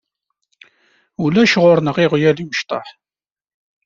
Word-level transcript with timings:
Ulac 1.23 1.53
ɣur-neɣ 1.63 1.97
iɣyal 2.03 2.37
imecṭaḥ. 2.43 2.87